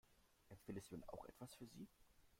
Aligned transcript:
Empfindest 0.49 0.89
du 0.91 0.95
denn 0.95 1.07
auch 1.09 1.25
etwas 1.27 1.53
für 1.53 1.67
sie? 1.67 1.87